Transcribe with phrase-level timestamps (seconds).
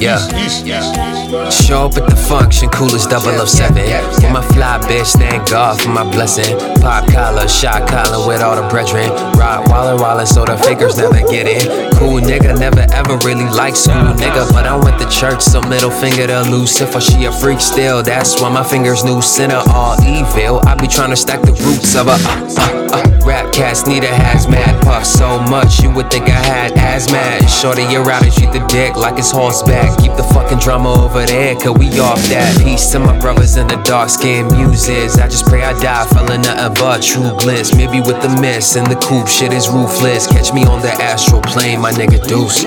[0.00, 0.16] Yeah.
[1.50, 3.74] Show up at the function, cool as 007.
[3.76, 6.58] With my fly bitch, thank God for my blessing.
[6.80, 9.10] Pop collar, shot collar with all the brethren.
[9.36, 11.92] Ride wallin' wallin' so the fakers never get in.
[11.98, 14.50] Cool nigga, never ever really like school nigga.
[14.52, 17.00] But I went to church, so middle finger to Lucifer.
[17.00, 20.60] She a freak still, that's why my fingers new sinner all evil.
[20.66, 23.20] I be trying to stack the roots of a uh, uh, uh.
[23.26, 23.49] Rap
[23.86, 27.46] need a hazmat puff so much you would think I had asthma.
[27.48, 29.96] Shorty, you're out and shoot the dick like it's horseback.
[30.00, 32.60] Keep the fucking drama over there, cause we off that.
[32.60, 35.18] Peace to my brothers in the dark skin muses.
[35.18, 37.72] I just pray I die, feeling nothing but true bliss.
[37.72, 40.26] Maybe with the mist and the coupe, shit is ruthless.
[40.26, 42.64] Catch me on the astral plane, my nigga Deuce.